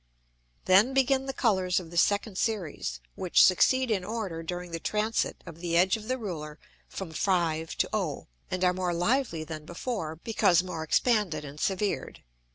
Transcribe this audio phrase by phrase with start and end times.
[0.65, 5.43] Then begin the Colours of the second Series, which succeed in order during the transit
[5.45, 6.57] of the edge of the Ruler
[6.89, 12.23] from 5 to O, and are more lively than before, because more expanded and severed.